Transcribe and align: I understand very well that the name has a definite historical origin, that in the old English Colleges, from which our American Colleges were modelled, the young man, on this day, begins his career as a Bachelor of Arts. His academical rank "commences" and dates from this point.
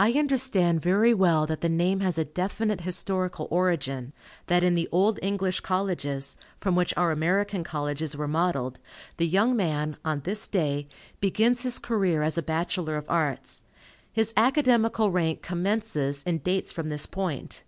I 0.00 0.10
understand 0.14 0.80
very 0.80 1.14
well 1.14 1.46
that 1.46 1.60
the 1.60 1.68
name 1.68 2.00
has 2.00 2.18
a 2.18 2.24
definite 2.24 2.80
historical 2.80 3.46
origin, 3.52 4.12
that 4.48 4.64
in 4.64 4.74
the 4.74 4.88
old 4.90 5.20
English 5.22 5.60
Colleges, 5.60 6.36
from 6.58 6.74
which 6.74 6.92
our 6.96 7.12
American 7.12 7.62
Colleges 7.62 8.16
were 8.16 8.26
modelled, 8.26 8.80
the 9.16 9.28
young 9.28 9.54
man, 9.54 9.96
on 10.04 10.22
this 10.24 10.48
day, 10.48 10.88
begins 11.20 11.62
his 11.62 11.78
career 11.78 12.20
as 12.20 12.36
a 12.36 12.42
Bachelor 12.42 12.96
of 12.96 13.08
Arts. 13.08 13.62
His 14.12 14.34
academical 14.36 15.12
rank 15.12 15.40
"commences" 15.40 16.24
and 16.26 16.42
dates 16.42 16.72
from 16.72 16.88
this 16.88 17.06
point. 17.06 17.62